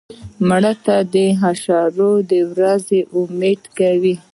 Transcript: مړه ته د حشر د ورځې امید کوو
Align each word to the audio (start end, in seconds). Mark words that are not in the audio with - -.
مړه 0.47 0.73
ته 0.85 0.95
د 1.13 1.15
حشر 1.41 1.87
د 2.29 2.31
ورځې 2.51 2.99
امید 3.19 3.61
کوو 3.77 4.15